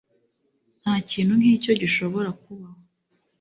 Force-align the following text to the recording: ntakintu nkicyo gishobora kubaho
ntakintu 0.81 1.33
nkicyo 1.39 1.71
gishobora 1.81 2.29
kubaho 2.41 2.79